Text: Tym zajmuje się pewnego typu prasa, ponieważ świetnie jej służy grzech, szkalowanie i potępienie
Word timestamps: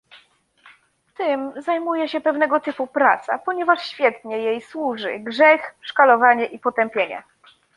Tym 1.17 1.51
zajmuje 1.61 2.07
się 2.09 2.21
pewnego 2.21 2.59
typu 2.59 2.87
prasa, 2.87 3.39
ponieważ 3.39 3.83
świetnie 3.83 4.37
jej 4.37 4.61
służy 4.61 5.19
grzech, 5.19 5.75
szkalowanie 5.81 6.45
i 6.45 6.59
potępienie 6.59 7.23